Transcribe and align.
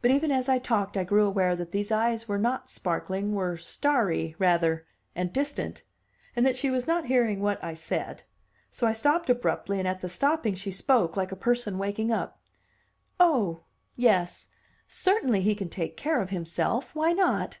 But 0.00 0.10
even 0.10 0.30
as 0.30 0.48
I 0.48 0.58
talked 0.58 0.96
I 0.96 1.04
grew 1.04 1.26
aware 1.26 1.54
that 1.54 1.72
these 1.72 1.92
eyes 1.92 2.26
were 2.26 2.38
not 2.38 2.70
sparkling, 2.70 3.34
were 3.34 3.58
starry 3.58 4.34
rather, 4.38 4.86
and 5.14 5.30
distant, 5.30 5.82
and 6.34 6.46
that 6.46 6.56
she 6.56 6.70
was 6.70 6.86
not 6.86 7.04
hearing 7.08 7.42
what 7.42 7.62
I 7.62 7.74
said; 7.74 8.22
so 8.70 8.86
I 8.86 8.94
stopped 8.94 9.28
abruptly, 9.28 9.78
and 9.78 9.86
at 9.86 10.00
the 10.00 10.08
stopping 10.08 10.54
she 10.54 10.70
spoke, 10.70 11.18
like 11.18 11.32
a 11.32 11.36
person 11.36 11.76
waking 11.76 12.10
up. 12.10 12.40
"Oh, 13.20 13.64
yes! 13.94 14.48
Certainly 14.88 15.42
he 15.42 15.54
can 15.54 15.68
take 15.68 15.98
care 15.98 16.22
of 16.22 16.30
himself. 16.30 16.94
Why 16.94 17.12
not?" 17.12 17.58